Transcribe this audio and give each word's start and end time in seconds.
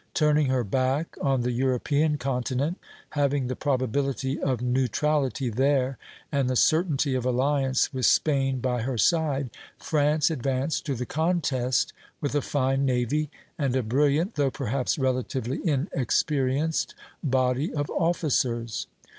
Turning 0.15 0.47
her 0.47 0.63
back 0.63 1.15
on 1.21 1.41
the 1.41 1.51
European 1.51 2.17
continent, 2.17 2.79
having 3.11 3.45
the 3.45 3.55
probability 3.55 4.39
of 4.41 4.59
neutrality 4.59 5.47
there, 5.47 5.99
and 6.31 6.49
the 6.49 6.55
certainty 6.55 7.13
of 7.13 7.23
alliance 7.23 7.93
with 7.93 8.07
Spain 8.07 8.59
by 8.59 8.81
her 8.81 8.97
side, 8.97 9.51
France 9.77 10.31
advanced 10.31 10.87
to 10.87 10.95
the 10.95 11.05
contest 11.05 11.93
with 12.19 12.33
a 12.33 12.41
fine 12.41 12.83
navy 12.83 13.29
and 13.59 13.75
a 13.75 13.83
brilliant, 13.83 14.33
though 14.33 14.49
perhaps 14.49 14.97
relatively 14.97 15.59
inexperienced, 15.63 16.95
body 17.23 17.71
of 17.71 17.87
officers. 17.91 18.87